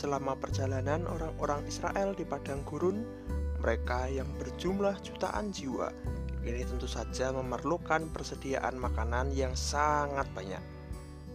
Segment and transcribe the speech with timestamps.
[0.00, 3.04] selama perjalanan orang-orang Israel di padang gurun,
[3.60, 5.92] mereka yang berjumlah jutaan jiwa
[6.40, 10.62] ini tentu saja memerlukan persediaan makanan yang sangat banyak.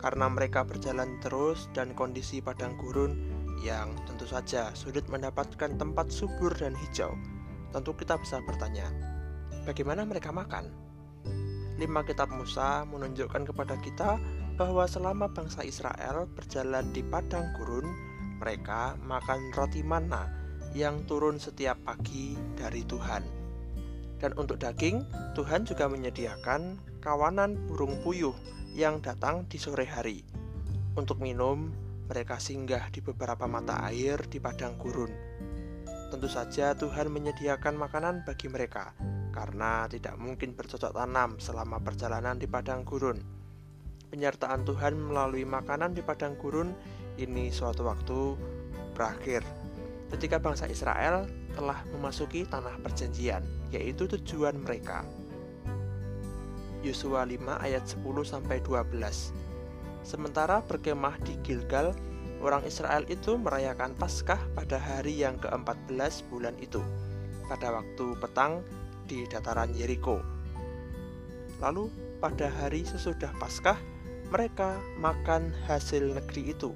[0.00, 3.12] Karena mereka berjalan terus dan kondisi padang gurun
[3.60, 7.12] yang tentu saja sulit mendapatkan tempat subur dan hijau,
[7.72, 8.88] tentu kita bisa bertanya,
[9.68, 10.68] bagaimana mereka makan?
[11.76, 14.16] Lima kitab Musa menunjukkan kepada kita
[14.56, 17.84] bahwa selama bangsa Israel berjalan di padang gurun,
[18.36, 20.28] mereka makan roti mana
[20.76, 23.24] yang turun setiap pagi dari Tuhan.
[24.16, 25.04] Dan untuk daging,
[25.36, 28.36] Tuhan juga menyediakan kawanan burung puyuh
[28.72, 30.24] yang datang di sore hari.
[30.96, 31.72] Untuk minum,
[32.08, 35.12] mereka singgah di beberapa mata air di padang gurun.
[36.08, 38.96] Tentu saja Tuhan menyediakan makanan bagi mereka,
[39.34, 43.20] karena tidak mungkin bercocok tanam selama perjalanan di padang gurun.
[44.06, 46.72] Penyertaan Tuhan melalui makanan di padang gurun
[47.16, 48.36] ini suatu waktu
[48.92, 49.40] berakhir
[50.12, 53.42] ketika bangsa Israel telah memasuki tanah perjanjian,
[53.72, 55.02] yaitu tujuan mereka.
[56.84, 59.34] Yosua 5 ayat 10 sampai 12.
[60.06, 61.96] Sementara berkemah di Gilgal,
[62.38, 66.78] orang Israel itu merayakan Paskah pada hari yang ke-14 bulan itu,
[67.50, 68.62] pada waktu petang
[69.10, 70.22] di dataran Yeriko.
[71.58, 71.90] Lalu
[72.22, 73.80] pada hari sesudah Paskah,
[74.30, 76.70] mereka makan hasil negeri itu,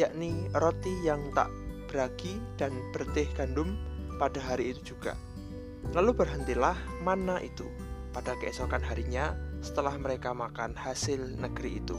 [0.00, 1.52] yakni roti yang tak
[1.92, 3.76] beragi dan berteh gandum
[4.16, 5.18] pada hari itu juga.
[5.92, 7.66] Lalu berhentilah mana itu
[8.16, 11.98] pada keesokan harinya setelah mereka makan hasil negeri itu.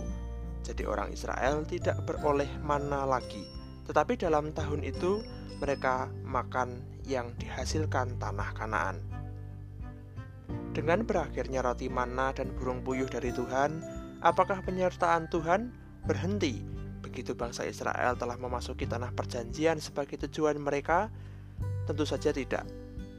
[0.61, 3.41] Jadi orang Israel tidak beroleh mana lagi,
[3.89, 5.21] tetapi dalam tahun itu
[5.57, 8.97] mereka makan yang dihasilkan tanah Kanaan.
[10.71, 13.83] Dengan berakhirnya roti mana dan burung puyuh dari Tuhan,
[14.23, 15.73] apakah penyertaan Tuhan
[16.07, 16.80] berhenti
[17.11, 21.11] begitu bangsa Israel telah memasuki tanah perjanjian sebagai tujuan mereka?
[21.83, 22.63] Tentu saja tidak.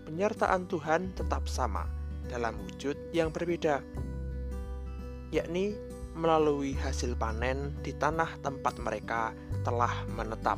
[0.08, 1.84] Penyertaan Tuhan tetap sama
[2.32, 3.84] dalam wujud yang berbeda,
[5.28, 5.76] yakni
[6.16, 10.56] melalui hasil panen di tanah tempat mereka telah menetap.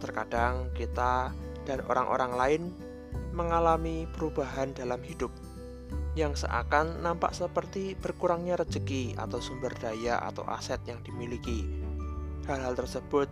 [0.00, 1.36] Terkadang kita
[1.68, 2.62] dan orang-orang lain
[3.36, 5.28] mengalami perubahan dalam hidup
[6.18, 11.89] yang seakan nampak seperti berkurangnya rezeki atau sumber daya atau aset yang dimiliki
[12.48, 13.28] hal-hal tersebut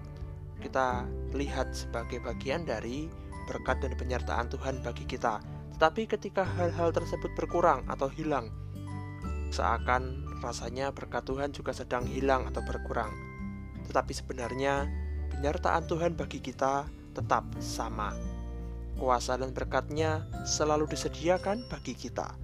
[0.59, 3.07] kita lihat sebagai bagian dari
[3.47, 5.41] berkat dan penyertaan Tuhan bagi kita.
[5.79, 8.51] Tetapi ketika hal-hal tersebut berkurang atau hilang,
[9.55, 13.15] seakan rasanya berkat Tuhan juga sedang hilang atau berkurang.
[13.87, 14.91] Tetapi sebenarnya
[15.33, 18.13] penyertaan Tuhan bagi kita tetap sama.
[18.99, 22.35] Kuasa dan berkatnya selalu disediakan bagi kita.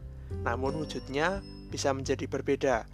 [0.46, 2.86] Namun wujudnya bisa menjadi berbeda.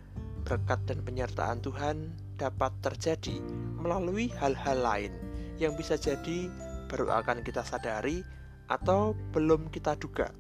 [0.48, 3.36] Berkat dan penyertaan Tuhan dapat terjadi
[3.76, 5.12] melalui hal-hal lain
[5.60, 6.48] yang bisa jadi
[6.88, 8.24] baru akan kita sadari
[8.72, 10.32] atau belum kita duga.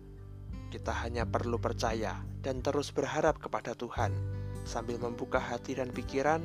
[0.72, 4.16] Kita hanya perlu percaya dan terus berharap kepada Tuhan
[4.64, 6.40] sambil membuka hati dan pikiran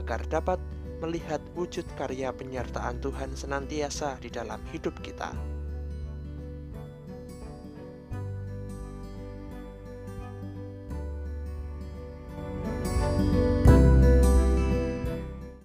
[0.00, 0.56] agar dapat
[1.04, 5.53] melihat wujud karya penyertaan Tuhan senantiasa di dalam hidup kita.